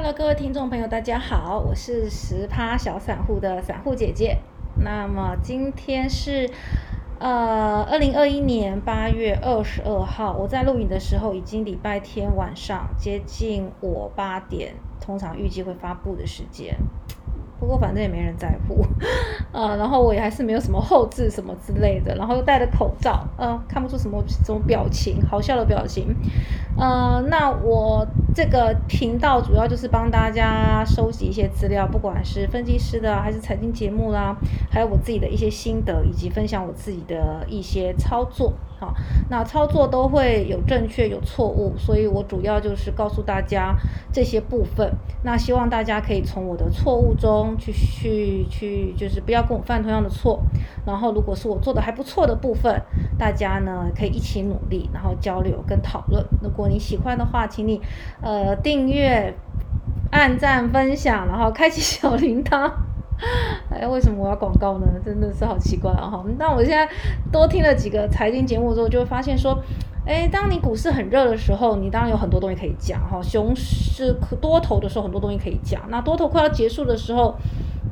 [0.00, 4.38] Hello，各位听众朋友，大家好，我是十趴小散户的散户姐姐。
[4.76, 6.48] 那么今天是
[7.18, 16.76] 呃二零二一年八月二十二号，我在录影的时候已经礼拜天晚上接近我八点，通常预计会发布的时间。
[17.58, 18.84] 不过反正也没人在乎，
[19.52, 26.14] 呃，然后我也还是没有什么后置什么之类的，然后又戴着口罩，呃，看不出什么什么表情，好笑的表情，
[26.78, 34.36] 呃，那我这个频道主要就是帮大家收集一些资料，不管是分析师的还是财经节目啦，
[34.70, 38.52] 还有我自己的一些心得，以及分享我自己的一些操作。
[38.80, 38.94] 好，
[39.28, 43.74] 那操作都会有正确有错误，所以我主要就是告诉大家
[44.12, 44.92] 这些部分。
[45.24, 50.40] 那希望大家可以从我的错误中去去去，就是不要跟我犯同样的错。
[50.86, 52.80] 然后，如果是我做的还不错的部分，
[53.18, 56.24] 大家呢可以一起努力，然后交流跟讨论。
[56.40, 57.80] 如果你喜欢的话，请你
[58.22, 59.34] 呃订阅、
[60.12, 62.70] 按赞、分享，然后开启小铃铛。
[63.78, 64.86] 哎，为什么我要广告呢？
[65.04, 66.10] 真的是好奇怪啊！
[66.10, 66.88] 哈，那我现在
[67.30, 69.56] 多听了几个财经节目之后，就会发现说，
[70.04, 73.20] 哎，当你股市很热的时候，你当然有很多东西可以讲哈。
[73.22, 75.82] 熊市多头的时候，很多东西可以讲。
[75.88, 77.34] 那多头快要结束的时候，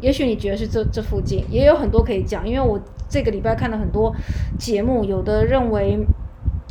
[0.01, 2.47] 也许你觉得是这这附近，也有很多可以讲。
[2.49, 4.15] 因为我这个礼拜看了很多
[4.59, 6.05] 节目，有的认为。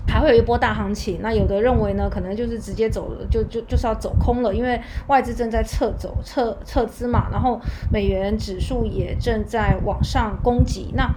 [0.07, 7.59] 还会有一波大行情，那有的认为呢，可能就是直接走了，就就就是要走空了，因为外资正在撤走、撤撤资嘛，然后
[7.91, 11.09] 美元指数也正在往上攻击，那。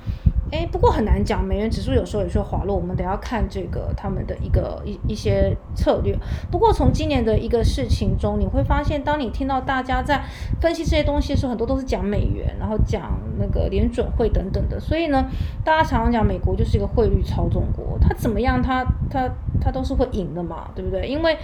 [0.51, 6.17] 哎，不过很难讲，美元指数有时候也是滑落，我们得要看这个他们的一个一一些策略。
[6.51, 10.25] 不过从今年的一个事情中，你会发现，当你听到大家在
[10.61, 14.81] 分析这些东西的时候，很多都是讲美元，然后讲那个联准会等等的。
[14.81, 15.27] 所以呢，
[15.65, 19.29] 大家常常讲美国就是一个汇率操纵国，它怎么样，它它
[19.61, 21.07] 它都是会赢的嘛，对不对？
[21.07, 21.37] 因为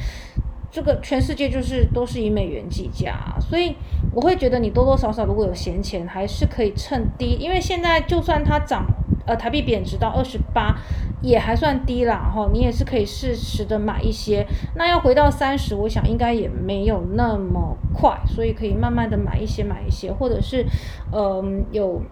[0.74, 3.76] 这个全世界就是都是以美元计价，所以
[4.12, 8.84] 我会觉得你多多少少如果有闲钱，还是可以趁低，因为现在就算它涨，
[9.24, 10.76] 呃，台币贬值到二十八，
[11.22, 14.44] 也还算低啦，哈，你也是可以适时的买一些。
[14.74, 20.66] 那要回到三十，我想应该也没有那么快，所以可以慢慢的买一些买一些，或者是，
[21.12, 22.02] 嗯，有。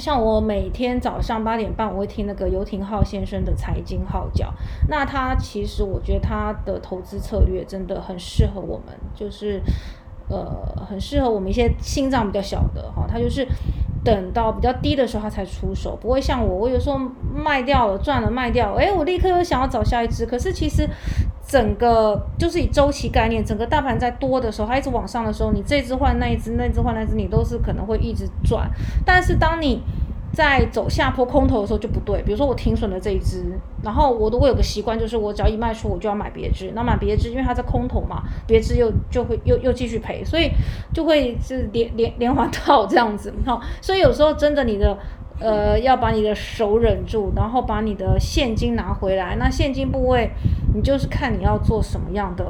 [0.00, 4.52] 像我每天早上八点半，我会听那个游廷浩先生的财经号角。
[4.88, 9.60] 那他其实我觉得他的投资策略真的很适合我们，就是
[10.28, 13.06] 呃很适合我们一些心脏比较小的哈。
[13.06, 13.46] 他就是
[14.02, 16.98] 等到比较低的时候他才出手，不会像我，我有时候
[17.34, 20.24] 卖掉了赚了卖掉，哎，我立刻又想要找下一只。
[20.24, 20.88] 可是其实
[21.46, 28.70] 整个就是以周期概念，整个大盘在多的时候，它一直往上的时候，你这只换那一只，那只换那只，你都是可能会一直赚。
[29.04, 29.82] 但是当你
[30.32, 33.44] 在走下坡空头的时候就不对，比如说我停损了这一只，
[33.82, 40.50] 然后我如果有个习惯，就是我只要一卖出，我就要买别只，那买别只，因为它在空头嘛，别只又就会又又继续赔，所以
[40.94, 44.96] 就会是连连连环套这样子，哈，所以有时候真的你的
[45.40, 50.30] 呃要把你的手忍住，然后把你的现金拿回来，那现金部位
[50.74, 52.46] 你就是看你要做什么样的。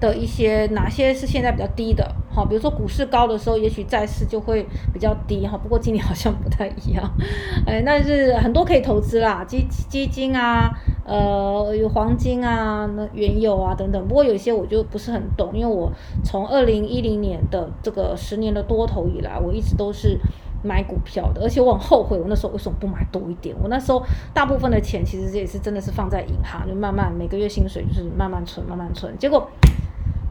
[0.00, 7.02] 的一些哪些是现在比较低的，好，比如说股市高的时候，也许债市就会比较低，哈，不过今年好像不太一样，
[7.66, 10.70] 哎，那是很多可以投资啦，基基金啊，
[11.04, 15.90] 呃，有黄金啊，那原油啊等等，不过有些我就不是很懂，因为我
[16.22, 20.16] 从二零一零年的这个十年的多头以来，我一直都是
[20.62, 23.56] 买股票的，而且我很后悔，我那时候为什么不买多一点？
[23.60, 24.00] 我那时候
[24.32, 29.50] 大部分的钱其实也是真的是放在银行，就慢慢每个月薪水就是慢慢存，慢慢存，结果。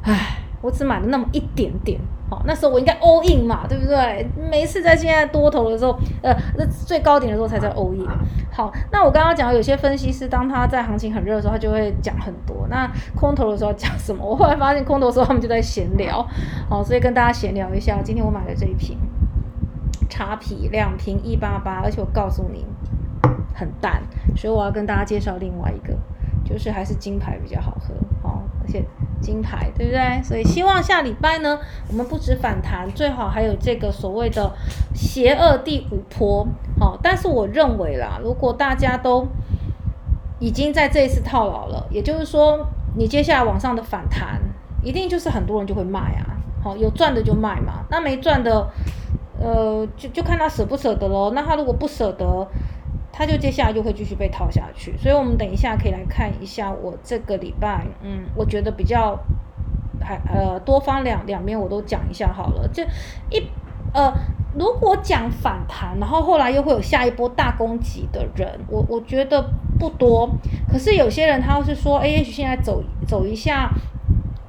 [0.07, 4.25] 唉，我只买了那么一点点，好，那时候我应该 all in 嘛，对不对？
[4.49, 8.07] 每一次在现在多头的时候，呃，那最高点的时候才在 all in。
[8.49, 12.65] 好，那我刚刚讲有些分析师，当他在行情很热的时候，他就会讲很多。
[12.69, 14.25] 那空头的时候讲什么？
[14.25, 16.25] 我后来发现空头的时候他们就在闲聊，
[16.69, 18.01] 好，所以跟大家闲聊一下。
[18.01, 18.97] 今天我买了这一瓶
[20.09, 22.65] 茶啤，两瓶一八八，而且我告诉你
[23.53, 24.01] 很淡，
[24.37, 25.93] 所以我要跟大家介绍另外一个，
[26.45, 28.85] 就是还是金牌比较好喝，好，而且。
[29.21, 30.21] 金牌对不对？
[30.23, 31.59] 所以希望下礼拜呢，
[31.89, 34.51] 我们不止反弹，最好还有这个所谓的
[34.93, 36.47] 邪恶第五波。
[36.79, 39.27] 好，但是我认为啦，如果大家都
[40.39, 44.39] 已经在这一次套牢了，也就是说，你接下来往上的反弹，
[44.83, 46.37] 一定就是很多人就会卖啊。
[46.63, 48.67] 好，有赚的就卖嘛，那没赚的，
[49.39, 51.31] 呃，就就看他舍不舍得喽。
[51.31, 52.47] 那他如果不舍得。
[53.17, 59.17] 它就接下来就会继续被套下去，所以我们等一下可以来看一下我这个礼拜，嗯，我觉得比较
[59.99, 62.69] 还呃多方两两边我都讲一下好了。
[62.71, 62.83] 这
[63.31, 63.41] 一
[63.91, 64.13] 呃，
[64.53, 69.49] 如果讲反弹，然后后来又会有下一波大攻击的人，我我觉得
[69.79, 70.29] 不多。
[70.71, 73.71] 可是有些人他是说，哎，也许现在走走一下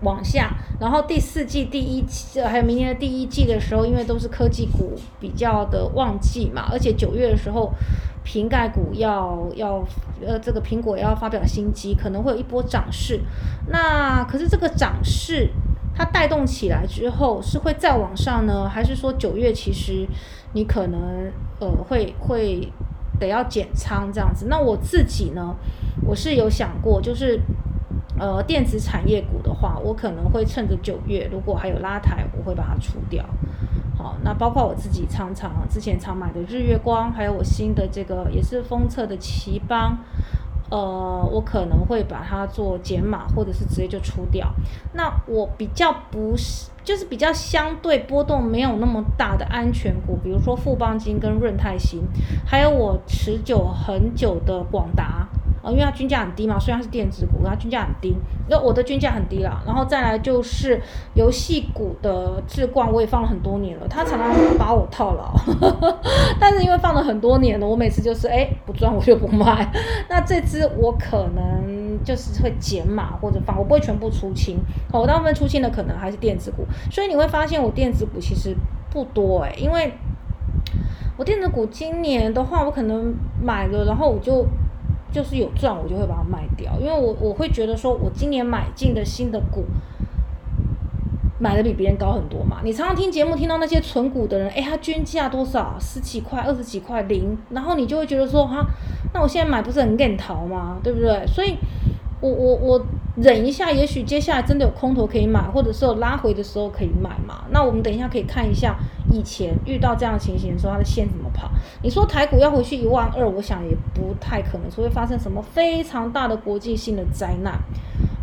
[0.03, 7.73] 往下，然后第四季第一季还有明年的第一季的时候，因为都是科技股比较的旺季嘛，而且九月的时候，
[8.31, 9.83] 瓶盖股要要
[10.21, 13.19] 呃这个苹果要发表新机，可能会有一波涨势。
[13.69, 15.49] 那可是这个涨势
[15.95, 20.07] 它带动起来之后，是会再往上呢，还是说九月其实
[20.53, 22.71] 你可能呃会会
[23.19, 24.45] 得要减仓这样子？
[24.51, 25.57] 那我自己呢，
[26.05, 27.41] 我是有想过，就是。
[28.21, 33.25] 呃，电子产业股的话，我可能会趁着九月，如果还有拉抬，我会把它出掉。
[33.99, 39.99] 好，那包括我自己常常之前常买的日月光，还有我新的这个也是封测的奇邦，
[40.71, 44.49] 呃，我可能会把它做减码，或者是直接就出掉。
[44.93, 52.01] 那我比较不是，就是比较相对波动没有那么大的安全股，比如说富邦金跟润泰新，
[52.47, 55.27] 还有我持久很久的广达。
[55.71, 58.15] 因为它均价很低嘛，虽然是电子股，它均价很低。
[58.51, 60.81] 那我的均价很低啦，然后再来就是
[61.15, 65.35] 游戏股的置冠，我也放了很多年了，它常常把我套牢。
[66.41, 69.71] 但是因为放了很多年了，我每次就是哎不赚我就不卖。
[70.09, 74.59] 那这支我可能就是会减码或者放，我不会全部出清。
[74.93, 78.57] 我大部分出清的可能还是电子股，所以你会发现我电子股其实
[78.91, 79.93] 不多哎，因为
[81.19, 84.47] 我电子股今年的话，我可能买了，然后我就。
[85.11, 89.65] 就是有赚，我就会把它卖掉，因为我我会觉得说，我今年买进的新的股，
[91.39, 92.61] 买的比别人高很多嘛。
[92.63, 95.77] 你常常听节目听到那些存股的人，哎，他均价多少？
[95.81, 98.67] 十几块、二十几块零，然后你就会觉得说，哈，
[99.15, 100.79] 那我现在买不是很更逃吗？
[100.83, 101.27] 对不对？
[101.27, 101.57] 所以，
[102.21, 107.45] 我我我忍一下，也许接下来真的有空头可以买，或者是有拉回的时候可以买嘛。
[107.51, 108.77] 那我们等一下可以看一下。
[109.11, 111.51] 以前遇到这样的情形的时候，它的线怎么跑？
[111.83, 117.59] 你说台股要回去一万二，我想也不太可能，除非发生什么非常大的国际性的灾难。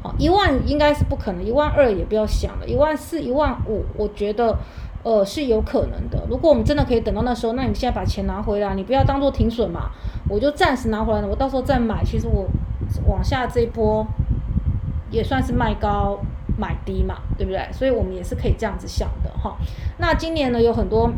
[0.03, 4.55] 好，一万应该是不可能，一万二也不要想了，一万四、一万五，我觉得
[5.03, 6.23] 呃是有可能的。
[6.29, 9.89] 如果我们真的可以等到那时候，那你现在把钱拿回来，你不要当做停损嘛，
[10.29, 12.03] 我就暂时拿回来了，我到时候再买。
[12.03, 12.45] 其实我
[13.07, 14.05] 往下这一波
[15.09, 16.19] 也算是卖高。
[16.57, 17.67] 买低嘛，对不对？
[17.71, 19.55] 所以我们也是可以这样子想的哈。
[19.97, 21.11] 那今年呢，有很多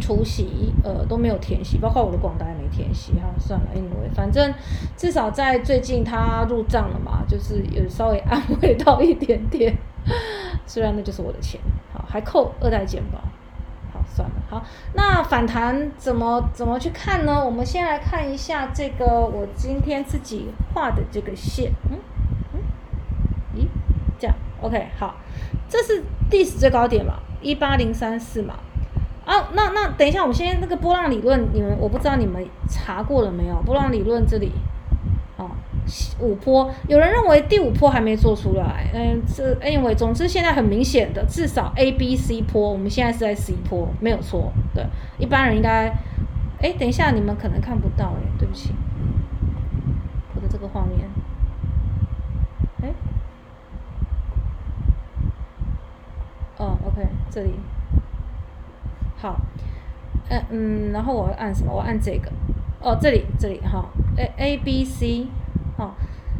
[0.00, 3.28] 除夕，呃，都没有填息，包括我的广达也没填息哈。
[3.38, 4.52] 算了因为反正
[4.96, 9.76] 至少在最近它入账了嘛，就是有稍微安慰到一点点。
[10.66, 11.60] 虽然那就是我的钱，
[11.92, 13.18] 好，还扣二代减保。
[13.92, 14.64] 好，算了，好，
[14.94, 17.44] 那反弹怎么怎么去看呢？
[17.44, 21.98] 我们先来看一下这个我今天自己画的这个线，嗯，
[24.60, 25.16] OK，好，
[25.68, 28.54] 这是历史最高点嘛，一八零三四嘛。
[29.24, 33.56] 啊，那那等一下，我们先那个波浪理论，你们我不知道你们查过了没有？
[33.64, 34.52] 波浪理论这里，
[35.38, 35.50] 哦，
[36.20, 38.90] 五波，有人认为第五波还没做出来。
[38.92, 44.52] 嗯，这 anyway，总之现在很明显的，至少 A、B、C 波，我们现在是在 C 波，没有错。
[44.74, 44.84] 对，
[45.16, 45.88] 一般人应该，
[46.60, 48.74] 哎，等一下，你们可能看不到，哎，对不起，
[50.34, 51.08] 我的这个画面。
[56.56, 57.50] 哦，OK，这里
[59.16, 59.40] 好，
[60.28, 61.72] 嗯嗯，然后我按什么？
[61.72, 62.30] 我按这个，
[62.80, 63.84] 哦，这里这里哈
[64.16, 65.26] ，A A B C，
[65.76, 65.94] 好，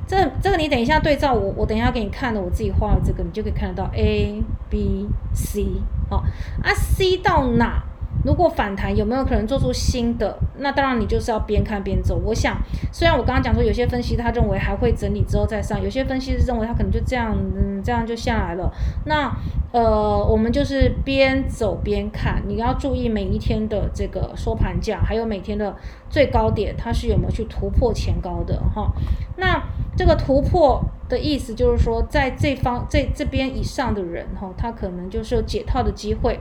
[0.07, 5.67] 这这个你等一下对照我，我等一下给你看的，我自己画的这个，你就可以看得到 A B C，
[6.09, 6.19] 好，
[6.63, 7.83] 啊 C 到哪？
[8.25, 10.39] 如果反弹有没有可能做出新的？
[10.59, 12.21] 那当然你就是要边看边走。
[12.25, 12.57] 我想，
[12.91, 18.73] 虽然我刚刚讲说有些分析他认为还会整理之后再上，有些分析是认为他可能就这样，嗯，这样就下来了。
[19.05, 19.31] 那
[19.73, 25.77] 呃，我们就是边走边看，你要注意每一天的这个收盘价，还有每天的
[26.09, 28.93] 最高点，它是有没有去突破前高的哈。
[29.37, 29.63] 那
[29.97, 36.41] 这个突破的意思就是说，在这方这这边以上的人哈，他可能就是有解套的机会。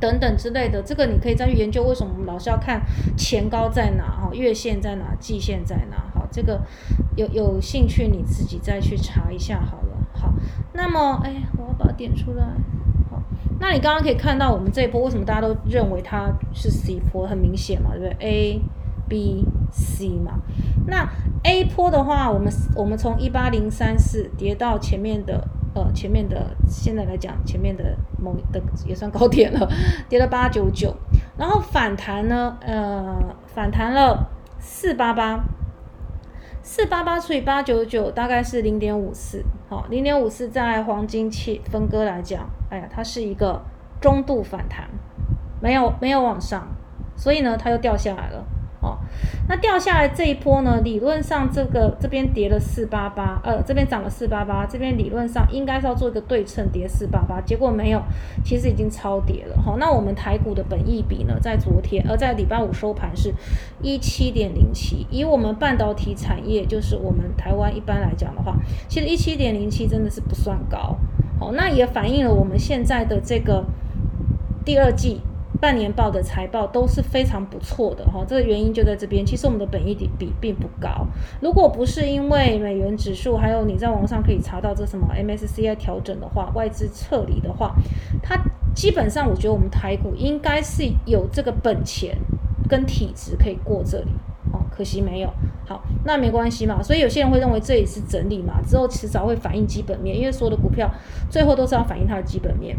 [0.00, 2.80] 等等之类的，这个你可以再去研究为什么我们老是要看
[3.16, 6.60] 前高在哪哈，月线在哪，季线在哪哈，这个
[7.16, 9.96] 有有兴趣你自己再去查一下好了。
[10.12, 10.32] 好，
[10.72, 12.44] 那么哎，我要把它点出来。
[13.10, 13.22] 好，
[13.60, 18.62] 那你刚刚可以看到我们这一波为什么大家都认为它是 C 波，很明显嘛，对不对？A、
[19.08, 20.40] B、C 嘛。
[20.86, 21.08] 那
[21.42, 25.48] A 波的话，我们我们从一八零三四跌到前面的。
[25.76, 29.68] 呃，前面的现在来讲，前面的某的也算高点了，
[30.08, 30.90] 跌了八九九，
[31.36, 33.14] 然后反弹呢，呃，
[33.46, 34.26] 反弹了
[34.58, 35.44] 四八八，
[36.62, 43.60] 四八八除以八九九大概是零点五四，好，零点五四在黄金切分割来讲，哎呀，它是一个
[44.00, 44.88] 中度反弹，
[45.60, 46.66] 没有没有往上，
[47.16, 48.42] 所以呢，它又掉下来了。
[48.86, 48.98] 哦。
[49.48, 58.02] 那掉下来这一波呢，理论上这个这边跌了四八八，呃，这边涨了四八八，这边理论上应该是要做一个对称跌四八八，结果没有，
[58.44, 59.56] 其实已经超跌了。
[59.62, 63.32] 好，那我们台股的本益比呢，在昨天，而在礼拜五收盘是
[63.82, 68.56] 一七点零七，以我们半导体产业，就是我们台湾一般来讲的话，
[68.88, 70.96] 其实一七点零七真的是不算高。
[71.38, 73.64] 好，那也反映了我们现在的这个
[74.64, 75.20] 第二季。
[75.60, 79.24] 半年报的财报都是非常不错的哈，这个原因就在这边。
[79.24, 81.06] 其实我们的本益比并不高，
[81.40, 87.74] 如果不是因为美元指数，还有你在网上可以查到这什么 MSCI 调整的话，外资撤离的话，
[88.22, 88.38] 它
[88.74, 92.16] 基本上我觉得我们台股应该是有这个本钱
[92.68, 94.10] 跟体质可以过这里
[94.52, 95.30] 哦，可惜没有。
[95.66, 96.82] 好，那没关系嘛。
[96.82, 100.88] 所以有些人会认为这也是整理嘛，之后迟早会反映基本面，因为所有的股票
[101.30, 102.76] 最后都是要反映它的基本面。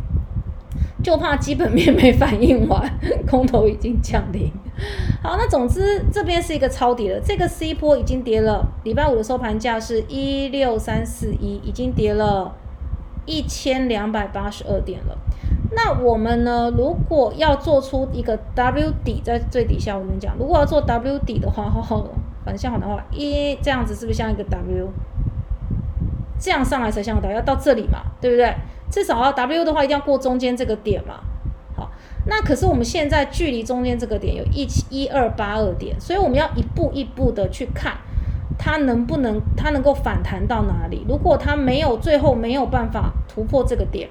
[1.03, 2.89] 就怕基本面没反应完，
[3.29, 4.51] 空头已经降临。
[5.23, 8.65] 好，那总之这边是一个超跌了，这个 C 波已经跌了。
[8.83, 12.55] 礼拜五的收盘价是一六三四一，已经跌了
[13.25, 15.17] 一千两百八十二点了。
[15.71, 21.71] 那我们呢，如果要做出一个 W 底在最底下，我们讲，如果要做 W 底的话，
[22.45, 24.89] 反向的话，一这样子是不是像一个 W？
[26.39, 28.53] 这样上来才像 W，要到这里嘛，对不对？
[28.89, 31.15] 至少要 W 的话，一定要过中间这个点嘛。
[31.75, 31.91] 好，
[32.25, 37.97] 那可是我们现在距离中间这个点有一七一二八二点，所以我们要一步一步的去看
[38.57, 41.05] 它能不能，它能够反弹到哪里。
[41.07, 44.09] 如果它没有最后没有办法突破这个点，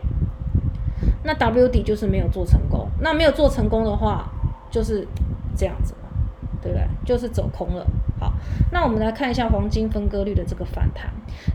[1.25, 2.89] 那 W 底就是没有做成功。
[3.01, 4.31] 那没有做成功的话，
[4.71, 5.07] 就是
[5.57, 6.01] 这样子嘛。
[6.63, 6.85] 对不对？
[7.05, 7.87] 就是走空了。
[8.27, 8.33] 好，
[8.73, 11.09] 那我们来看一下黄金分割率的这个反弹，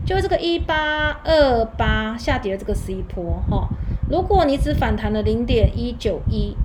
[0.06, 3.68] 就是这个一八二八下跌的这个 C 波哈。
[4.08, 6.56] 如果你只反弹了零点一九一，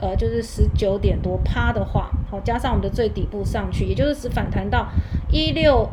[0.00, 4.88] 呃，就是十九点多趴的话，好，加上我们的最底部上去，也就是只反弹到
[5.30, 5.88] 一六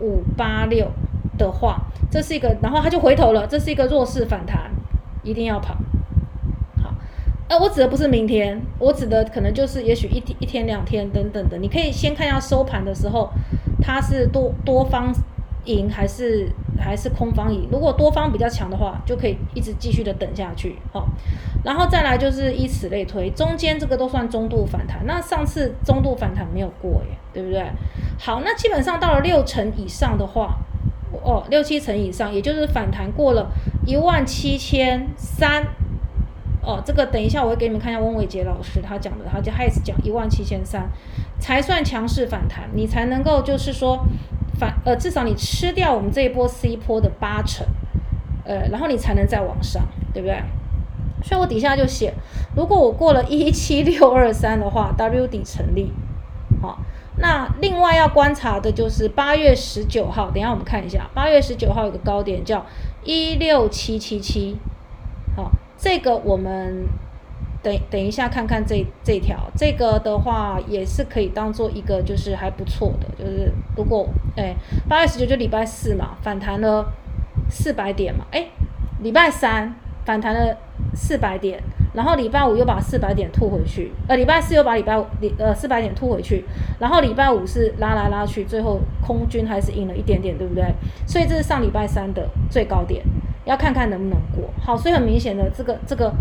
[0.00, 0.90] 五八六
[1.38, 4.70] 的话，这是一个，然后它就回头了，这是一个弱势反弹，
[5.22, 5.76] 一定要跑。
[7.48, 11.56] 呃，我指的不是明天，我指的可能就是也许一天、一天、两天等等的。
[11.58, 13.30] 你可以先看一下收盘的时候，
[13.80, 15.14] 它是多多方
[15.64, 17.68] 赢还是还是空方赢。
[17.70, 21.06] 如果多方比较强的话，就可以一直继续的等下去，好。
[21.62, 25.06] 然后再来就是以此类推，中间这个都算中度反弹。
[25.06, 27.64] 那上次中度反弹没有过耶，对不对？
[28.18, 30.56] 好，那基本上到了六成以上的话，
[31.22, 33.52] 哦，六七成以上，也就是反弹过了
[33.86, 35.64] 一万七千三。
[36.66, 40.90] 哦，这个等一下我会给你们看一下翁伟杰老师他讲的，他就开始讲一万七千三
[41.38, 44.04] 才算强势反弹，你才能够就是说
[44.58, 47.64] 反呃至少你吃掉我们这一波 C 波的八成，
[48.44, 50.42] 呃，然后你才能再往上，对不对？
[51.22, 52.12] 所以我底下就写，
[52.56, 55.92] 如果我过了一七六二三的话，W 底成立。
[56.60, 56.78] 好，
[57.18, 62.66] 那另外要观察的就是八月十九号，等下我们看一下，八月十九号有个高点叫
[63.04, 64.56] 一六七七七，
[65.78, 66.86] 这个我们
[67.62, 74.54] 等等一下看看这这条，这个的话也是可以当做一个就是还不错的，就是如果哎
[74.88, 76.92] 八月十九就礼拜四嘛，反弹了
[77.50, 78.46] 四百点嘛，哎
[79.02, 80.56] 礼拜三反弹了
[80.94, 81.60] 四百点，
[81.92, 86.44] 然后礼拜五又把四百点吐回去，呃礼拜四又把礼拜五礼呃四百点吐回去，
[86.78, 90.64] 然后礼拜五是拉来拉去，最后空军还是赢了一点点，对不对？
[91.06, 93.04] 所以这是上礼拜三的最高点。
[93.46, 96.12] 要看看能不能过好，所以很明显的，这个这个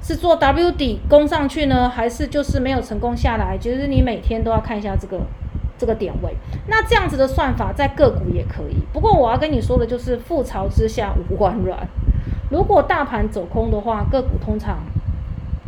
[0.00, 3.58] 是做 W 底攻上去呢，还是就是没有成功下来？
[3.58, 5.18] 就是你每天都要看一下这个
[5.76, 6.36] 这个点位。
[6.68, 11.88] 那这样子的算法在个股也可以，不过我要跟你说的就是覆巢之下无完卵。
[12.50, 14.78] 如果大盘走空的话，个股通常。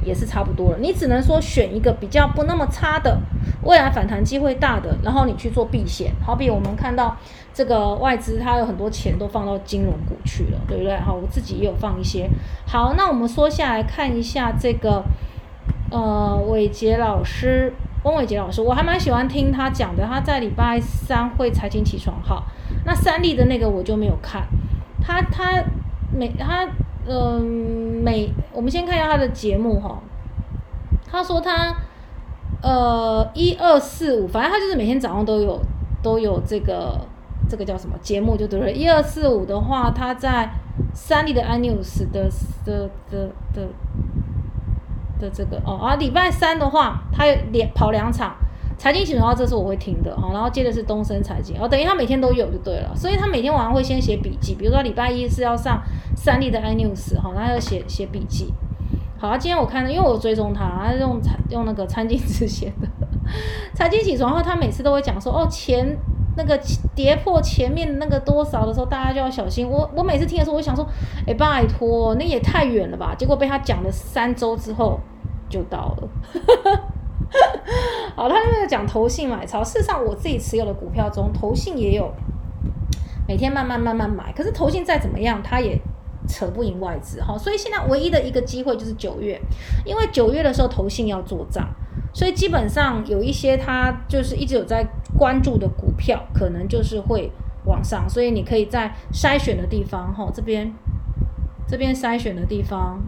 [0.04, 3.16] 也是差不多了，你只能说选一个比较不那么差的，
[3.62, 6.12] 未来反弹机会大的，然后你去做避险。
[6.26, 7.16] 好比我们看到
[7.52, 10.96] 这个外资，它有很多钱都放到金融股去了，对不对？
[10.98, 12.28] 好，我自己也有放一些。
[12.66, 15.02] 好，那我们说下来看一下这个，
[15.90, 17.72] 呃，伟杰老师，
[18.04, 20.04] 翁伟杰老师，我还蛮喜欢听他讲的。
[20.06, 22.44] 他在礼拜三会财经起床号，
[22.84, 24.46] 那三立的那个我就没有看。
[25.00, 25.62] 他他
[26.12, 26.68] 每他。
[27.04, 27.42] 嗯，
[28.04, 30.00] 每我们先看一下他的节目哈。
[31.04, 31.74] 他说他
[32.62, 35.60] 呃一二四五，反正他就是每天早上都有
[36.00, 37.00] 都有这个
[37.48, 38.70] 这个叫什么节目就对了。
[38.70, 40.50] 一二四五的话，他在
[40.94, 42.30] 三立的 iNews 的
[42.64, 43.68] 的的的
[45.20, 48.34] 的这个哦啊，礼拜三的话，他连跑两场。
[48.78, 55.80] 财经起床号，这是我会听的哈，然后接着是东升财经，哦，等于他每天都有就对了，所以他每天晚上会先写笔记，比如说礼拜一是要上
[56.16, 58.52] 三立的 iNews 哈，然后要写写笔记。
[59.20, 61.20] 好，今天我看，因为我追踪他，他用
[61.50, 62.88] 用那个餐巾纸写的，
[63.72, 65.96] 财经起床后，他每次都会讲说，哦，前
[66.36, 66.58] 那个
[66.94, 69.68] 跌破前面那个多少的时候，大家就要小心。
[69.68, 70.86] 我我每次听的时候，我想说，
[71.26, 73.14] 哎，拜托，那也太远了吧？
[73.16, 74.98] 结果被他讲了三周之后
[75.48, 76.08] 就到了。
[78.16, 82.12] 好，他那个讲投信买超，事实上我自己持有的股票中，投信也有
[83.26, 85.80] 每天慢慢慢慢买，可是投信再怎么样，它也。
[86.28, 89.40] 扯不赢外资哈，所以现在唯一的一个机会就是九月，
[89.84, 91.68] 因为九月的时候投信要做账，
[92.14, 94.86] 所以基本上有一些他就是一直有在
[95.22, 97.30] 关注的股票，可能就是会
[97.64, 100.74] 往上，所以你可以在筛选的地方哈，这边
[101.68, 103.00] 这边筛选的地方，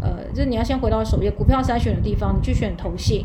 [0.00, 3.24] 呃，就是你要先回到首页股票筛选的地方，你去选投信。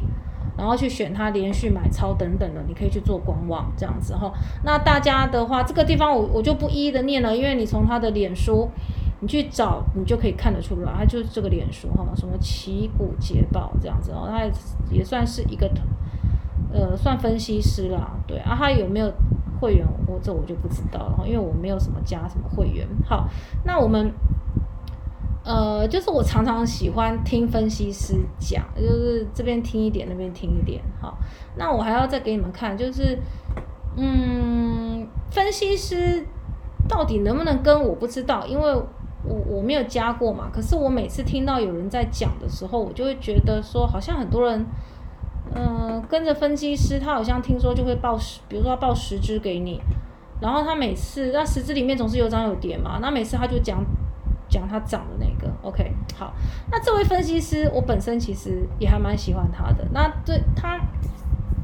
[0.57, 4.31] 然后去选它连续买超等等的，你可以去做观望这样子哈。
[4.63, 8.69] 那大家的话，这个地方我我就不一一的念了，因为你从他的脸书，
[9.19, 14.45] 你去找你就可以看得出来，他就是这个脸书哈，什么旗鼓捷报这样子哦，他
[14.89, 15.69] 也算是一个
[16.75, 19.09] 呃算分析师啦，对啊，他有没有
[19.61, 22.85] 会员，我这我就不知道了，因为我没有什么加什么会员。
[23.07, 23.27] 好，
[23.63, 24.11] 那我们。
[25.47, 31.19] 呃，就是我常常喜欢听分析师讲，就是这边听一点，那边听一点，好。
[31.55, 33.15] 那我还要再给你们看，就是，
[33.95, 36.25] 嗯，分析师
[36.89, 38.73] 到底能不能跟我不知道，因为
[39.23, 40.49] 我我没有加过嘛。
[40.51, 44.65] 可是我每次听到有人在讲的时候，我就会觉得说，好像很多人，
[45.55, 49.81] 嗯，跟着分析师，他好像听说就会报十，比如说报十只给你，
[50.39, 53.83] 然后他每次那十只里面总是有涨有跌嘛，那每次他就讲。
[54.47, 56.31] 讲他涨的那个，OK，好，
[56.71, 59.83] 那这位分析师，我本身其实也还蛮喜欢他的。
[59.91, 60.79] 那对他，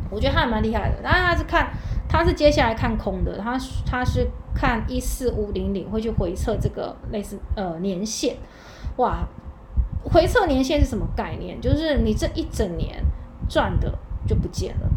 [0.10, 1.00] 我觉得他还蛮厉害的。
[1.04, 1.72] 然后他是看，
[2.10, 3.56] 他是接下来看空的，他
[3.86, 8.36] 他是看一四五零零会去回测这个类似呃年限，
[8.98, 9.28] 哇，
[10.04, 11.62] 回测年限是什么概念？
[11.62, 13.02] 就是你这一整年
[13.52, 13.94] 赚的
[14.26, 14.90] 就不见了。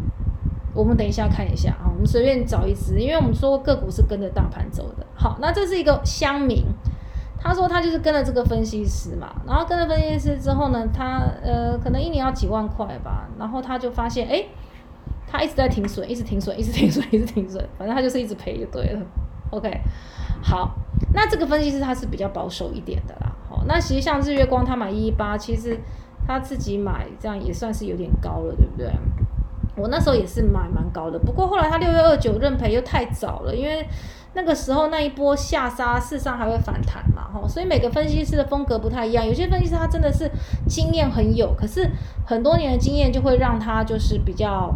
[0.73, 5.05] 我们等一下看一下啊，我们随便找一只，因为我们说个股是跟着大盘走的。
[5.13, 6.63] 好，那这是一个乡民。
[7.37, 14.45] 他说他就是跟了这个分析师嘛，然后跟了分析师之后呢，他呃可能一年要几万块吧，然后他就发现哎，
[15.27, 19.01] 他一直在停损，一直停损，一直停损，一直停损，反正他就是一直赔就对了。
[19.51, 19.69] OK，
[20.41, 20.75] 好，
[21.13, 23.31] 那这个分析师他是比较保守一点的啦。
[23.47, 25.79] 好，那其实像日月光他买一一八，其实
[26.27, 28.91] 他自己买这样也算是有点高了，对不对？
[29.75, 33.87] 我那时候也是买蛮高的，不过后来他六月二九认赔又太早了，因为。
[34.37, 39.25] 那个时候那一波下杀，事实上还会反弹嘛，吼，所以每个分析师的风格不太一样。
[39.25, 40.29] 有些分析师他真的是
[40.67, 41.89] 经验很有，可是
[42.25, 44.69] 很多年的经验就会让他就是比较。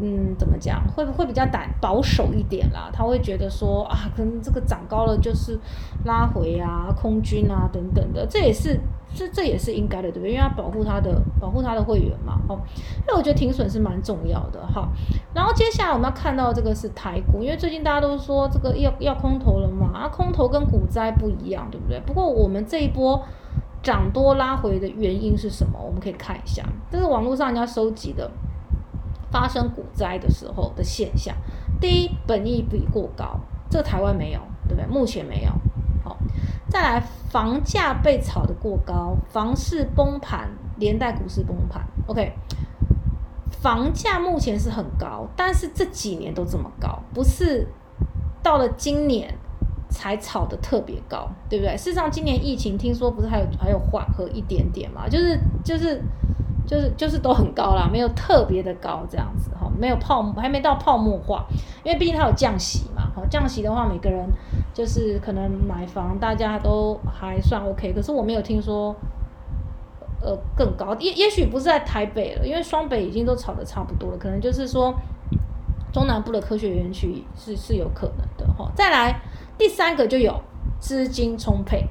[0.00, 0.82] 嗯，怎么讲？
[0.94, 2.90] 会不会比较胆保守一点啦？
[2.92, 5.58] 他会觉得说啊，可能这个涨高了就是
[6.04, 8.78] 拉回啊、空军啊等等的，这也是
[9.14, 10.32] 这这也是应该的，对不对？
[10.32, 12.60] 因为要保护他的保护他的会员嘛，哦。
[13.00, 14.86] 因为我觉得停损是蛮重要的哈。
[15.32, 21.98] 然后接下来我们要看到这个是台股，因为最近大家都说这个要要空头了嘛，啊，空头跟股灾不一样，对不对？
[22.00, 23.22] 不过我们这一波
[23.82, 25.78] 涨多拉回的原因是什么？
[25.80, 28.30] 我们可以看一下，这是网络上人家收集的。
[29.30, 31.34] 发生股灾的时候的现象，
[31.80, 34.86] 第一，本益比过高，这台湾没有，对不对？
[34.86, 35.50] 目前没有。
[36.04, 36.16] 好，
[36.70, 41.84] 再来，房价被炒得过高，房市崩盘，连带股市崩盘。
[42.06, 42.32] OK，
[43.50, 47.66] 房价目前是很高，但是这几年都这么高，不是
[48.42, 49.36] 到了今年
[49.88, 51.76] 才炒得特别高，对不对？
[51.76, 56.00] 事实上，今年疫情听说不是还有还有缓和一点点嘛，就是就是。
[56.66, 61.46] 就是就是都很高啦，没有特别的高这样子哈，没有泡沫还没到泡沫化，
[61.84, 64.28] 因为毕竟它有降息嘛，好降息的话，每个人
[64.74, 68.94] 就是可能买房大家都还算 OK，可是我没有听说
[70.20, 74.92] 呃更高，也也许不是在台北了，因为双北已经都炒的差不多了，可能就是说
[75.92, 78.68] 中南部的科学园区是是有可能的哈。
[78.74, 79.20] 再来
[79.56, 80.42] 第三个就有
[80.80, 81.88] 资金充沛，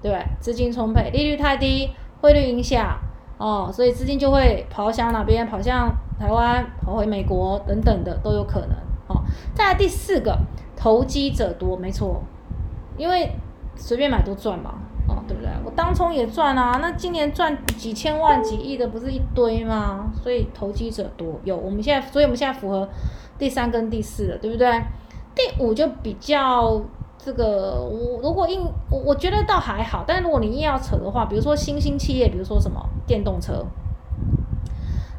[0.00, 0.24] 对？
[0.38, 2.96] 资金充沛，利率太低，汇率影响。
[3.40, 5.46] 哦，所以资金就会跑向哪边？
[5.46, 8.76] 跑向台湾，跑回美国等等的都有可能。
[9.06, 9.24] 哦，
[9.54, 10.38] 再来第四个，
[10.76, 12.22] 投机者多，没错，
[12.98, 13.32] 因为
[13.76, 14.74] 随便买都赚嘛，
[15.08, 15.50] 哦，对不对？
[15.64, 20.12] 我当冲也赚啊，那今年赚几千万、几亿的不是一堆吗？
[20.22, 22.86] 所以投机者多，有我们现在，所以我们现在符合
[23.38, 24.70] 第三跟第四了，对不对？
[25.34, 26.82] 第五就比较。
[27.22, 33.64] 这个我如果硬我我觉得倒还好，但是如果你硬要扯的话，比如说新兴企业，比如说什么电动车，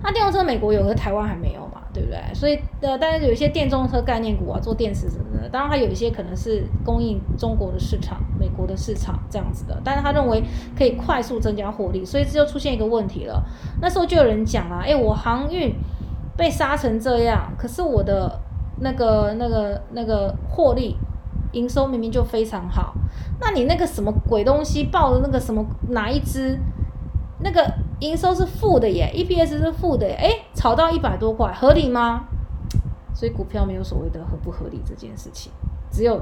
[0.03, 2.19] 那电动车美国有，可台湾还没有嘛，对不对？
[2.33, 10.43] 所以呃，但是有一些电动车概念股啊，做电池什么的，当然它有一些可能是供应中国的市场、美国的市场这样子的，但是他认为
[10.75, 13.43] 可以快速增加获利，所以这就出现一个问题了。
[13.79, 15.71] 那时候就有人讲啊，哎，我航运
[16.35, 18.39] 被杀成这样，可是我的
[18.79, 20.97] 那个、那个、那个获利
[21.53, 22.93] 营收明明就非常好，
[23.39, 26.57] 那你那个什么鬼东西报的那个什么哪一支？
[27.43, 32.25] 那个营收是负的耶，EPS 是负的耶，哎，炒到一百多块，合理吗？
[33.15, 35.51] 所以股票没有所谓的合不合理这件事情，
[35.91, 36.21] 只有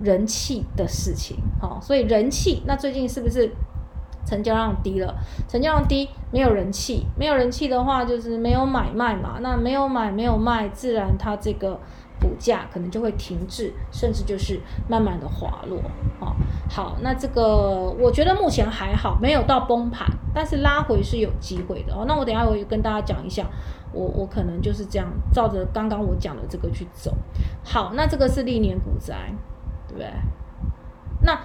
[0.00, 1.36] 人气的事情。
[1.60, 3.50] 好，所以人气，那最近是不是
[4.24, 5.14] 成交量低了？
[5.46, 9.38] 成交量低，没有人气，没有人气的话，就是没有买卖嘛。
[9.42, 11.78] 那没有买，没有卖，自然它这个。
[12.20, 15.78] 股价可能就会停滞，甚至就是慢慢的滑落。
[16.20, 16.34] 哦，
[16.68, 22.04] 好，那这个我觉得目前还好，没有到崩盘，但是拉回是有机会的哦。
[22.06, 23.46] 那我等下我也跟大家讲一下，
[23.92, 27.14] 我我可能就是这样照着刚刚我讲的这个去走。
[27.62, 29.14] 好，那这个是历年股灾，
[29.88, 30.10] 对不对？
[31.22, 31.38] 那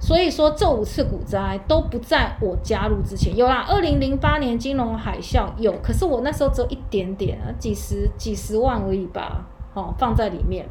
[0.00, 9.46] 所以说这五次股灾都不在我加入之前，有啦，二零零八年金融海啸有，可是我那时候只有一点点啊，几十几十万而已吧。
[9.74, 10.66] 哦，放在里面，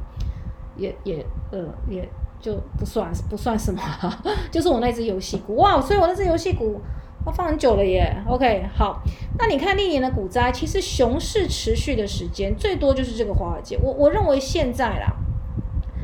[0.76, 2.08] 也也呃，也
[2.40, 3.82] 就不算不算什么，
[4.52, 6.82] 就是我那只游戏股哇，所以我那只游戏股
[7.26, 8.16] 我放很久了耶。
[8.28, 9.02] OK，好，
[9.38, 13.78] 那你看历年的股灾，其实熊市持续的时间最多就是这个华尔街。
[13.82, 15.14] 我我认为现在啦，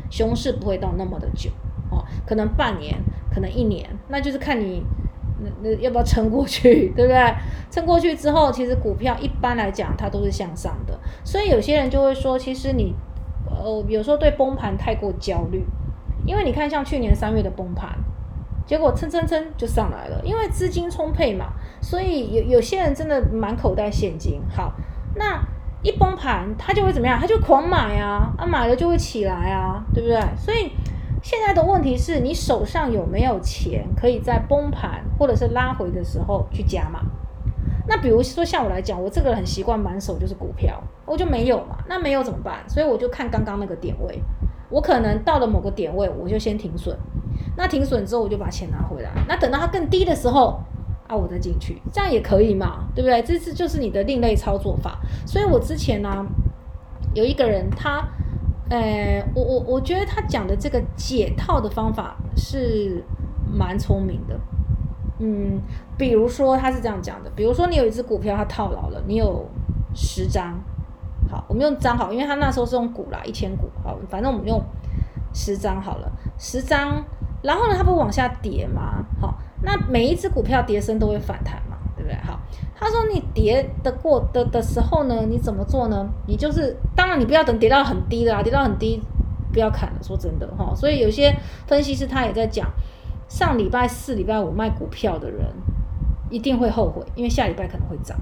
[0.10, 1.50] 熊市不会到那么的久
[1.92, 2.96] 哦，可能半年，
[3.34, 4.84] 可能一年，那就是看你。
[5.42, 7.34] 那那要不要撑过去，对不对？
[7.72, 12.96] 撑过去之后，其实股票一般来讲它都是向上的，所以有些人就会说，其实你
[13.50, 15.64] 呃有时候对崩盘太过焦虑，
[16.26, 17.90] 因为你看像去年三月的崩盘，
[18.66, 24.42] 结果蹭蹭蹭就上来了，因为资金充沛嘛，所以有有些人真的满口袋现金。
[24.56, 24.74] 好，
[25.16, 25.42] 那
[25.82, 27.20] 一崩盘他就会怎么样？
[27.20, 30.20] 他就狂买啊，啊买了就会起来啊，对不对？
[30.36, 30.72] 所以。
[31.22, 37.02] 现在的问题是你手上有没有钱，可以在崩盘或者是拉回的时候去加码？
[37.88, 41.78] 那比如说像我来讲，我这个人很习惯满手就是股票，我就没有嘛。
[41.88, 42.60] 那没有怎么办？
[42.68, 44.22] 所以我就看刚刚那个点位，
[44.70, 46.98] 我可能到了某个点位，我就先停损。
[47.58, 49.12] 那停损之后，我就把钱拿回来。
[49.28, 50.62] 那等到它更低的时候，
[51.08, 53.22] 啊，我再进去，这样也可以嘛，对不对？
[53.24, 55.00] 这是就是你的另类操作法。
[55.26, 56.26] 所以我之前呢，
[57.14, 58.08] 有一个人他。
[58.70, 63.04] 呃，我我我觉得他讲的这个解套的方法是
[63.52, 64.40] 蛮聪明的，
[65.18, 65.60] 嗯，
[65.98, 69.44] 比如说他是这样讲的，比如说你有一只股票它套牢了，你有
[69.96, 70.54] 十张，
[71.30, 74.64] 好，我们用张好，因为他那时候是用股啦，一千股，好，反正我们用
[75.34, 77.04] 十张好了，十张，
[77.42, 79.04] 然后呢，它不往下跌吗？
[79.20, 82.16] 好，那每一只股票跌升都会反弹嘛，对不对？
[82.22, 82.40] 好。
[82.82, 86.10] 他说：“你跌的过的的时候呢，你怎么做呢？
[86.28, 89.02] 你就是当然你不要等跌到很低的啊，跌到很低
[89.52, 90.00] 不要砍了。
[90.02, 91.36] 说真的哈，所以有些
[91.68, 92.72] 分析师他也在讲，
[93.28, 95.46] 上礼拜四、礼拜五卖股票的人
[96.30, 98.18] 一定会后悔，因为下礼拜可能会涨。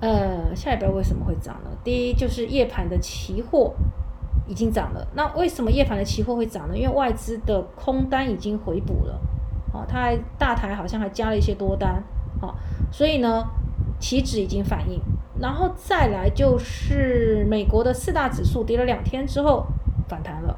[0.00, 1.70] 呃，下礼拜为什么会涨呢？
[1.82, 3.74] 第一就是夜盘的期货
[4.46, 5.04] 已经涨了。
[5.14, 6.78] 那为什么夜盘的期货会涨呢？
[6.78, 9.20] 因为外资的空单已经回补了。
[9.72, 12.00] 哦，他还大台好像还加了一些多单。
[12.40, 12.54] 好。”
[12.92, 13.44] 所以呢，
[13.98, 15.00] 期指已经反应，
[15.40, 19.66] 然后再来就是美国的四大指数跌了两天之后
[20.06, 20.52] 反弹了，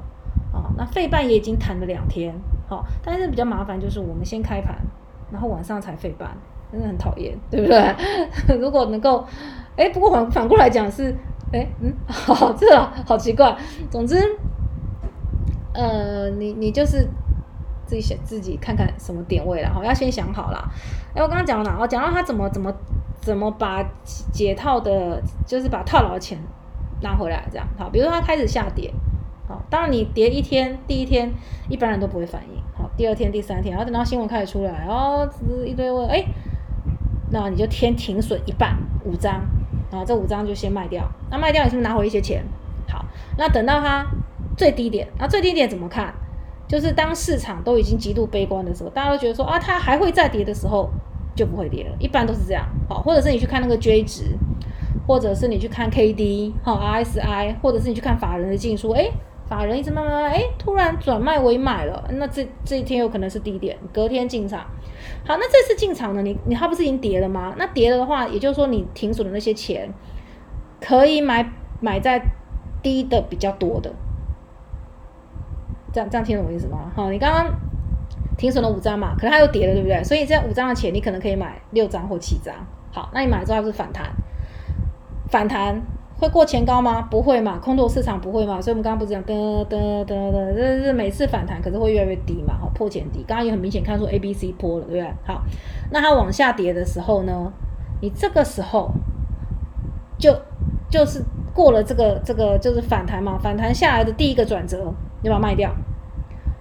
[0.53, 2.35] 啊，那费半也已经弹了两天，
[2.69, 4.77] 好，但是比较麻烦就是我们先开盘，
[5.31, 6.37] 然后晚上才费半，
[6.73, 7.95] 真的很讨厌，对不对？
[8.59, 9.25] 如果能够，
[9.77, 11.15] 哎，不过反反过来讲是，
[11.53, 13.57] 哎，嗯， 好，这好奇怪，
[13.89, 14.17] 总之，
[15.73, 17.09] 呃，你你就是。
[17.87, 20.71] 自己想自己看看什么点位了哈，要先想好了。
[21.15, 21.79] 哎，我刚刚讲到哪？
[21.79, 22.73] 我讲到他怎么怎么
[23.21, 23.85] 怎么把
[24.33, 26.39] 解套的，就是把套牢的钱
[27.03, 27.89] 拿回来，这样好。
[27.91, 28.93] 比如说他开始下跌，
[29.47, 31.31] 好，当然你跌一天，第一天
[31.69, 35.29] 一般人都不会反应，好，第二天、第三天，然后等到新闻开始出来，哦，
[35.65, 36.25] 一堆问，哎，
[37.31, 39.43] 那你就天停损一半五张，
[39.91, 42.45] 然后这五张就先卖掉，那卖掉你是不是拿回一些钱？
[42.89, 43.05] 好，
[43.37, 44.07] 那等到它
[44.57, 46.15] 最低点，那最低点怎么看？
[46.67, 50.89] 就是当市场都已经极度悲观的时候，大家都觉得说啊，它还会再跌的时候，
[51.37, 51.97] 就不会跌了。
[51.99, 54.25] 一般都是这样，好，或者是你去看那个 J 值，
[55.07, 59.11] 或者是你去看 K D，好 RSI，或者是你去看法人的进出，哎，
[59.47, 64.61] 法人一直慢慢慢，哎，突然转卖为买了，那这这一天有可能是低点，隔天进场。
[65.27, 67.55] 好，那这次进场呢，你你它不是已经跌了吗？
[67.59, 69.93] 那跌了的话，也就是说你停损的那些钱，
[70.81, 72.23] 可以买买在
[72.83, 73.93] 低的比较多的。
[75.95, 76.91] 这样这样听懂我意思吗？
[76.95, 77.47] 好，你刚刚
[78.37, 80.03] 停损了五张嘛，可能它又跌了，对不对？
[80.03, 82.53] 所以这五张的钱你可能可以买六张或七张。
[82.93, 84.07] 好，那你买了之后是反弹，
[85.29, 85.81] 反弹
[86.19, 87.03] 会过前高吗？
[87.03, 95.15] 不会嘛，空头市场不会嘛，所以我们刚刚不是讲噔噔噔噔，这是每次反弹可是会越来越低嘛，好破前低，刚刚也很明显看出 A B C 波了，对不对？
[95.25, 95.43] 好，
[95.91, 97.53] 那它往下跌的时候呢，
[98.01, 98.91] 你这个时候
[100.19, 100.33] 就
[100.89, 104.93] 就是过了这个这个就是反弹嘛，反弹下来的第一个转折，
[105.25, 105.75] 你把它卖掉。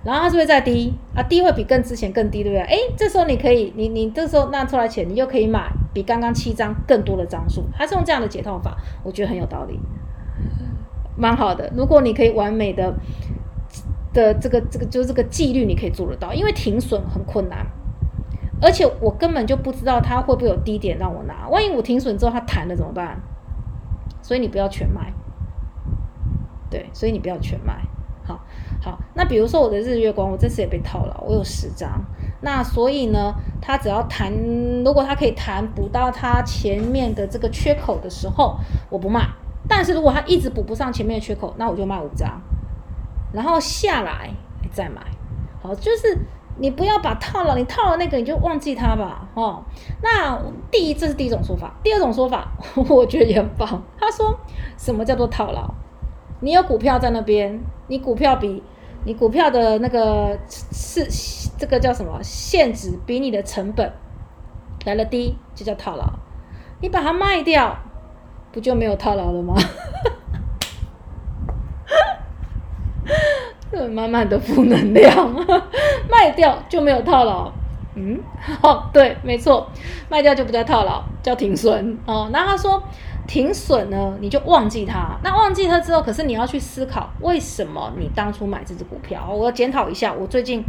[0.03, 1.23] 然后它是不是再低啊？
[1.23, 2.61] 低会比更之前更低，对不对？
[2.63, 9.79] 哎，这时候你可以，你你这时候拿出来钱，你又可以买比刚刚七张更多的张数，它是用这样的解套法，我觉得很有道理，
[11.15, 11.71] 蛮好的。
[11.73, 12.93] 如果你可以完美的
[14.11, 17.65] 的这个这个就是这个纪律，你可以做得到，因为停损很困难，
[18.61, 23.21] 而且我根本就不知道它会不会有低点让我拿，万一我停损之后它弹了怎么办？
[24.21, 25.13] 所以你不要全卖，
[26.69, 27.83] 对，所以你不要全卖。
[29.15, 31.89] 那比如说我的日月光，我这次也被套了，我有十张。
[32.41, 34.33] 那所以呢，它只要弹，
[34.83, 38.57] 如果它可以弹补到它前面的这个缺口的时候，
[38.89, 39.27] 我不卖。
[39.67, 42.41] 但是如果它一直补不上前面的缺口，那我就卖五张，
[43.31, 44.29] 然后下来
[44.71, 45.01] 再买。
[45.61, 46.17] 好，就是
[46.57, 49.29] 你不要把套牢，你套了那个你就忘记它吧。
[49.35, 49.63] 哦，
[50.01, 50.37] 那
[50.69, 52.51] 第一这是第一种说法，第二种说法
[52.89, 53.81] 我觉得也很棒。
[53.97, 54.37] 他说
[54.77, 55.73] 什么叫做套牢？
[56.41, 58.61] 你有股票在那边，你股票比
[59.05, 61.05] 你股票的那个是
[61.57, 63.91] 这个叫什么现值比你的成本
[64.85, 66.05] 来了低，就叫套牢。
[66.81, 67.77] 你把它卖掉，
[68.51, 69.55] 不就没有套牢了吗？
[73.91, 75.33] 满满的负能量，
[76.09, 77.51] 卖掉就没有套牢。
[77.95, 78.19] 嗯，
[78.61, 79.69] 好，对，没错，
[80.09, 82.29] 卖掉就不叫套牢，叫停损哦。
[82.31, 82.81] 那他说。
[83.25, 85.17] 停损呢，你就忘记它。
[85.23, 89.29] 那忘记它之后，可是你要去思考，为什么你当初买这只股票？
[89.31, 90.13] 我要检讨一下。
[90.13, 90.61] 我最近，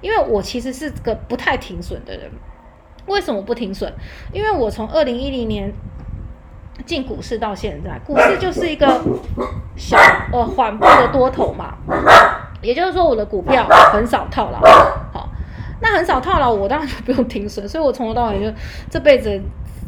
[0.00, 2.30] 因为我其实是个不太停损的人。
[3.06, 3.92] 为什么不停损？
[4.32, 5.72] 因为我从二零一零年
[6.86, 8.86] 进股市到现在，股市就是一个
[9.76, 9.98] 小
[10.32, 11.74] 呃缓步的多头嘛。
[12.62, 14.60] 也就是说，我的股票很少套牢。
[15.12, 15.28] 好，
[15.80, 17.68] 那很少套牢，我当然就不用停损。
[17.68, 18.56] 所以我从头到尾就
[18.88, 19.40] 这辈子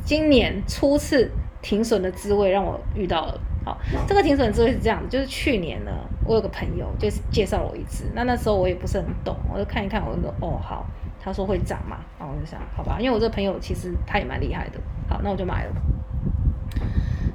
[0.04, 1.30] 今年初次。
[1.62, 3.40] 停损的滋味让我遇到了。
[3.62, 3.76] 好，
[4.08, 5.90] 这个停损滋味是这样的，就是去年呢，
[6.24, 10.86] 我有个朋友就是介绍我一只，那那时候我也不是很懂，我就看一看，我就说哦好，
[11.22, 15.72] 他说会涨嘛，然后我就想好吧，因为我这个朋友其实他也蛮厉害的，好，那我就买了，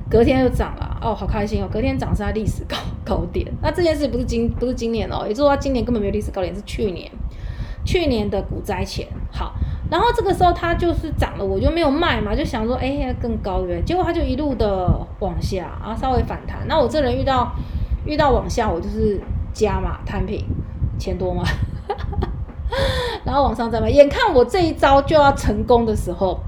[0.09, 7.11] 隔天就涨了，哦好开心哦，隔天涨是在历史高高点，那这件事不是今不是今年哦，也就是说今年根本没有历史高点，是去年。
[7.85, 9.53] 去年的股灾前，好，
[9.91, 13.81] 然后这个时候它就是涨了，我就没有卖嘛，就想说，哎，更高对不对？
[13.83, 16.67] 结果它就一路的往下，啊，稍微反弹。
[16.67, 17.53] 那我这人遇到
[18.05, 19.21] 遇到往下，我就是
[19.53, 20.43] 加嘛，摊平，
[20.97, 21.43] 钱多嘛，
[23.23, 23.87] 然后往上再卖。
[23.89, 26.39] 眼看我这一招就要成功的时候，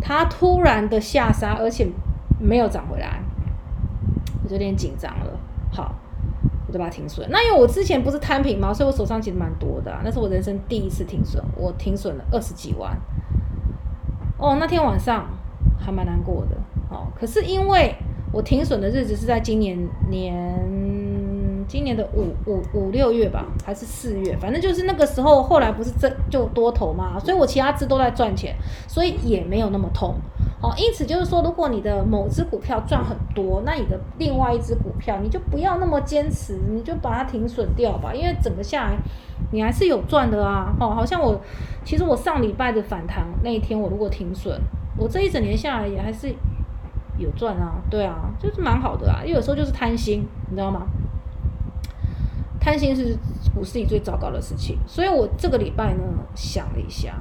[0.00, 1.86] 它突然的下杀，而且
[2.38, 3.20] 没有涨回来，
[4.42, 5.38] 我就有点紧张了。
[5.70, 5.94] 好。
[6.70, 7.28] 我就把它停损。
[7.30, 9.92] 那因为我之前不是摊平嘛，所以我手上其实蛮多的。
[10.04, 12.96] 那是我人生第一次停损，我停损了二十几万。
[14.38, 15.26] 哦，那天晚上
[15.78, 16.56] 还蛮难过的。
[16.88, 17.94] 哦，可是因为
[18.32, 19.76] 我停损的日子是在今年
[20.08, 20.88] 年。
[21.68, 25.40] 今年的五五五六月吧，还是四月，反正就是那个时候。
[25.40, 28.56] 后来不是这就多头嘛，所以我其他只都在赚钱，
[28.88, 30.16] 所以也没有那么痛。
[30.62, 38.96] 哦，因此就是说，如果你的某只股票赚很多，那你的另外一只股票你就不要那么坚持，你就把它停损掉吧，因为整个下来
[39.52, 40.74] 你还是有赚的啊。
[40.78, 41.40] 哦，好像我
[41.82, 44.60] 其实我上礼拜的反弹那一天，我如果停损，
[44.98, 46.28] 我这一整年下来也还是
[47.16, 47.80] 有赚啊。
[47.88, 49.20] 对啊，就是蛮好的啊。
[49.22, 50.82] 因为有时候就是贪心，你知道吗？
[52.60, 53.16] 贪心是
[53.54, 56.02] 股市里最糟糕的事情，所以我这个礼拜呢
[56.34, 57.14] 想了一下，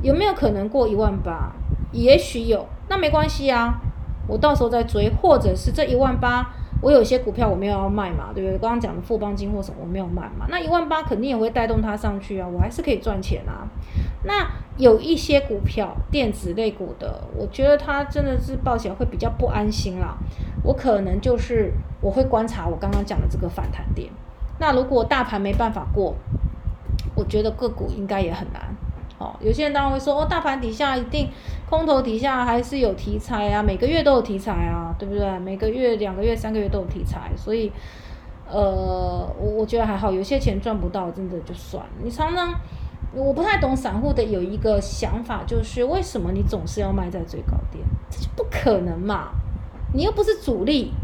[0.00, 1.52] 有没有可能过一万八？
[1.92, 3.80] 也许有，那没关系啊，
[4.26, 8.58] 我到时候再追，或者是这一万八，我有些股票我没有要卖嘛，对不对？
[8.58, 13.66] 刚刚讲的富邦金或什么我没有卖嘛，那一万八肯定也会带动它上去啊，我还是可以赚钱啊。
[14.24, 20.16] 那有一些股票，电子类股的，我觉得它真的是抱起来会比较不安心啦。
[20.62, 24.10] 我可能就是我会观察我刚刚讲的这个反弹点。
[24.58, 26.14] 那如果大盘没办法过，
[27.14, 28.62] 我觉得个股应该也很难。
[29.20, 31.28] 哦，有些人当然会说，哦，大盘底下一定
[31.68, 35.38] 空头底下还是有题材啊，每个月都有题材啊，对不对？
[35.40, 37.70] 每个月、两个月、三个月都有题材，所以，
[38.48, 41.84] 呃，我我觉得还好，有些钱赚不到，真的就算。
[42.02, 42.54] 你常常，
[43.14, 47.84] 我不太懂散户的有一个想法，就是为什么你总是要卖在最高点？
[48.10, 49.28] 这就不可能嘛，
[49.92, 50.94] 你又不是主力。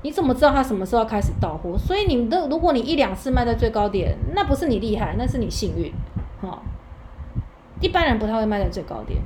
[0.00, 1.76] 你怎么知道它什么时候要开始到货？
[1.76, 5.92] 所以你的，如果你一两次卖在最高点，那不是你厉害，那是你幸运，
[6.40, 6.62] 哈。
[7.80, 9.20] 一般人不太会卖在最高点，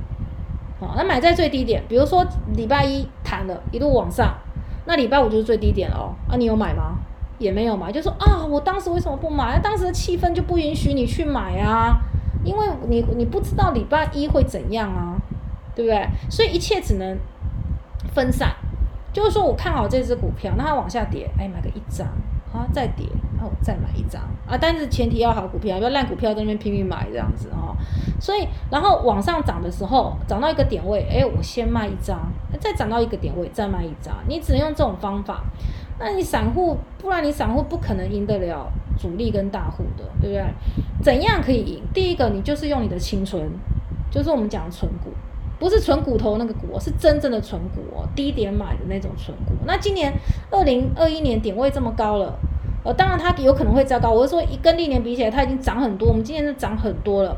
[0.81, 4.35] 好，那买在最低点，比如说礼拜一弹了一路往上，
[4.85, 6.15] 那礼拜五就是最低点了哦。
[6.29, 6.99] 啊，你有买吗？
[7.39, 9.55] 也没有买，就说啊，我当时为什么不买？
[9.57, 11.97] 那当时的气氛就不允许你去买啊，
[12.45, 15.17] 因为你你不知道礼拜一会怎样啊，
[15.75, 16.07] 对不对？
[16.31, 17.19] 所以一切只能
[18.15, 18.55] 分散。
[19.13, 22.07] 就是说我看好这只股票，那它往下跌，哎，买个一张，
[22.53, 27.75] 啊，再跌，然后再买一张啊，但是前提要好股票，不要烂股票在那边拼命买这样子哦。
[28.21, 32.21] 所以，然后往上涨的时候，涨到一个点位，哎，我先卖一张，
[32.61, 35.43] 再涨到一个点位再卖一张，你只能用这种方法。
[35.99, 40.45] 那你散户，不然你散户不可能赢得了主力跟大户的，对不对？
[41.03, 41.83] 怎样可以赢？
[41.95, 43.43] 第一个，你就是用你的青春，
[44.11, 45.11] 就是我们讲的纯股。
[45.63, 49.53] 不是纯骨头那个股，是真正的纯股哦，低点买的那种纯股。
[49.65, 50.13] 那今年
[50.51, 52.37] 二零二一年点位这么高了，
[52.83, 54.11] 呃，当然它有可能会糟糕。
[54.11, 56.09] 我是说，一跟历年比起来，它已经涨很多。
[56.09, 57.37] 我们今年是涨很多了。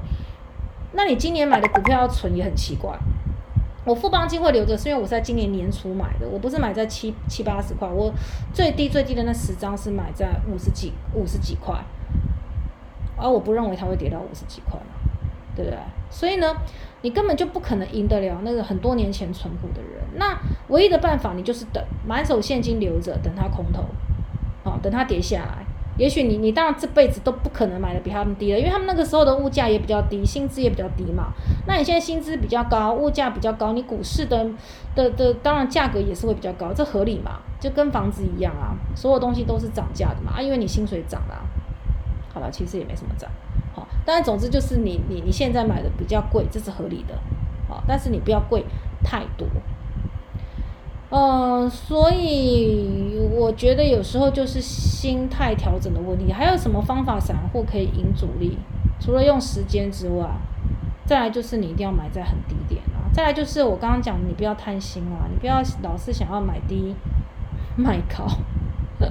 [0.92, 2.98] 那你今年买的股票要存也很奇怪。
[3.84, 8.10] 我富邦金会留着，是因为我在今年年初买的，我不是买在七七八十块，我
[8.54, 11.74] 最低最低的那十张是买在五十几五十几块，
[13.18, 14.80] 而我不认为它会跌到五十几块
[15.54, 15.78] 对不对？
[16.14, 16.54] 所以呢？
[17.02, 20.00] 你根本就不可能赢得了那个很多年前存股的人。
[20.14, 23.84] 那唯一的办法，你就是等满手现金留着，等它空头，
[24.62, 25.66] 哦，等它跌下来。
[25.98, 31.32] 也许你你当然这辈子都不可能买的比他们低了，因为他们那个时候的物价也比较低，薪资也比较低嘛。
[31.66, 34.48] 那你现在薪资比较高，物价比较高，你股市的
[34.94, 37.40] 的的当然价格也是会比较高，这合理嘛？
[37.60, 41.44] 就跟房子一样啊，所有东西都是涨价的嘛啊，因为你薪水涨了，
[42.32, 43.30] 好了，其实也没什么涨。
[44.04, 47.14] 但总之就是你你你现在买的比较贵，这是合理的，
[47.68, 48.64] 好，但是你不要贵
[49.02, 49.46] 太多，
[51.10, 56.32] 嗯，所以我觉得有时候就是心态调整的问题。
[56.32, 58.58] 还有什么方法散户可以赢主力？
[59.00, 60.28] 除了用时间之外，
[61.06, 66.94] 再来就是你一定要买在很低点啊，再来就是我刚刚讲，你不要贪心啊，你不要老是想要买低
[67.76, 68.26] 卖高，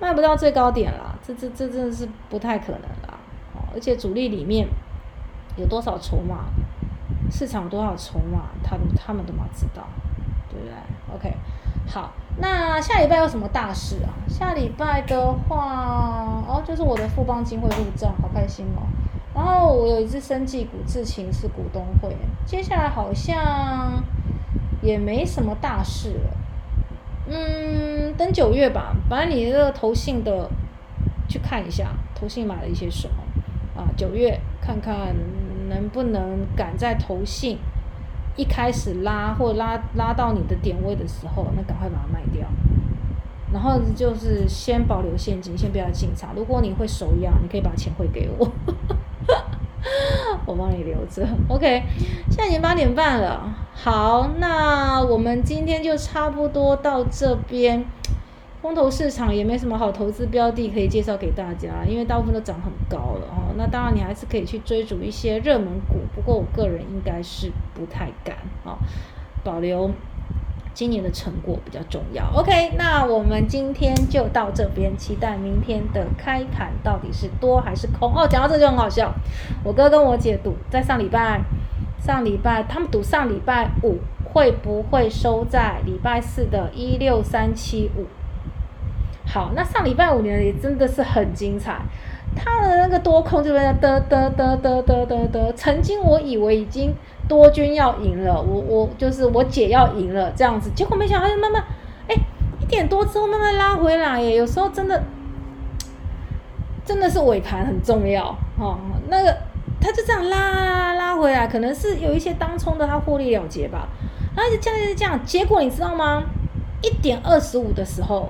[0.00, 2.82] 卖不到最高点啦，这这这真的是不太可能。
[3.72, 4.68] 而且主力里面
[5.56, 6.46] 有多少筹码，
[7.30, 9.86] 市场多少筹码，他他们都嘛知道，
[10.48, 10.74] 对不对
[11.14, 11.36] ？OK，
[11.86, 14.10] 好，那下礼拜有什么大事啊？
[14.28, 18.82] 下礼拜的话，哦，就是我的富邦金会入账，好开心哦。
[19.32, 24.02] 然后我有一只生技股，智勤是股东会，接下来好像
[24.82, 26.36] 也没什么大事了。
[27.28, 30.50] 嗯，等九月吧，把你这个投信的
[31.28, 33.14] 去看一下，投信买了一些什么。
[33.80, 35.14] 啊，九月看看
[35.70, 37.58] 能不能赶在投信
[38.36, 42.46] 一开始拉或拉拉到你的点位的时候，那赶快把它卖掉。
[43.52, 46.30] 然后就是先保留现金，先不要进场。
[46.36, 48.52] 如果你会手痒，你可以把钱汇给我，
[50.46, 51.26] 我帮你留着。
[51.48, 51.82] OK，
[52.30, 53.52] 现在已经八点半了。
[53.74, 57.84] 好，那我们今天就差不多到这边。
[58.62, 63.54] 空头市场也没什么好投资标的可以介绍给大家，因为大部分都涨很高了哦。
[63.56, 68.76] 那当然你还是可以去追逐一些热门股，不过我个人应该是不太敢啊，
[69.42, 69.90] 保留
[70.74, 72.30] 今年的成果比较重要。
[72.34, 78.28] OK，那我们今天就到这边，期待明天的开盘到底是多还是空哦。
[78.28, 79.10] 讲到这就很好笑，
[79.64, 81.40] 我哥跟我姐赌，在上礼拜
[81.98, 88.04] 上礼拜他们赌上礼拜五会不会收在礼拜四的一六三七五。
[89.32, 91.80] 好，那上礼拜五年也真的是很精彩，
[92.34, 96.92] 他的那个多空就在得得得得得得得，曾经我以为已经
[97.28, 101.62] 多军要赢了，我我就是我姐要赢了这样子，结果没想到就慢慢，
[102.08, 102.16] 哎，
[102.60, 105.00] 一点多之后慢慢拉回来耶，有时候真的
[106.84, 108.76] 真的是尾盘很重要哦，
[109.08, 109.36] 那个
[109.80, 113.86] 他就这样拉拉回来，可能是有一些当冲的他获利了结吧，
[114.34, 116.24] 然后就这样就这样，结果你知道吗？
[116.82, 118.28] 一点二十五的时候。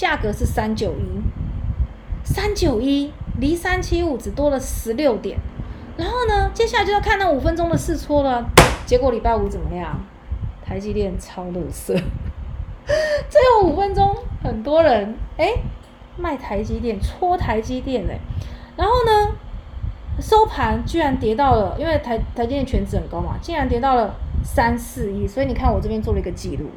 [0.00, 5.38] 价格是三九一，三九一离三七五只多了十六点，
[5.98, 8.48] 然后呢，接下来就要看那五分钟的试搓了。
[8.86, 10.00] 结果礼拜五怎么样？
[10.64, 11.92] 台积电超乐色，
[13.28, 15.52] 最后五分钟很多人哎
[16.16, 18.18] 卖台积电搓台积电哎，
[18.78, 19.34] 然后呢
[20.18, 26.70] 收盘居然跌到了，因为台台积电全值很高嘛，竟然跌到了三四一，所以你看我这边做了一个记录。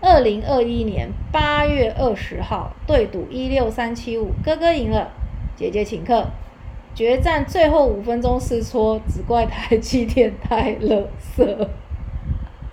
[0.00, 5.10] 二零二一年八月二十号对赌一六三七五，哥哥赢了，
[5.54, 6.26] 姐姐请客。
[6.94, 11.04] 决战最后五分钟试搓，只怪台积电太垃
[11.36, 11.68] 圾。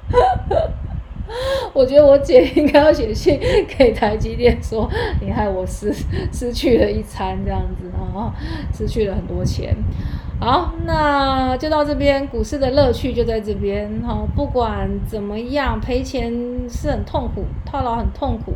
[1.74, 3.40] 我觉得我姐应该要写信
[3.78, 4.90] 给台积电说，
[5.22, 5.94] 你害我失
[6.32, 8.34] 失去了一餐这样子啊，
[8.74, 9.76] 失去了很多钱。
[10.40, 14.26] 好，那就到这边，股市的乐趣就在这边哈。
[14.36, 16.32] 不管怎么样，赔钱
[16.70, 18.54] 是很痛苦，套牢很痛苦，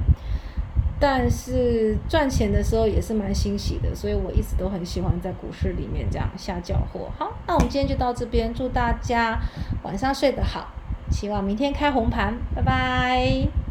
[1.00, 7.10] 但是赚钱的时候也是蛮欣喜的，所以我一直都很喜欢在股市里面这样下脚货。
[7.18, 9.40] 好，那我们今天就到这边，祝大家
[9.82, 10.68] 晚上睡得好，
[11.10, 13.71] 希望明天开红盘，拜拜。